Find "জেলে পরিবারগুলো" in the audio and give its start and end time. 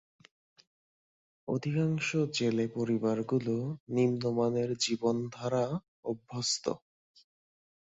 2.33-3.55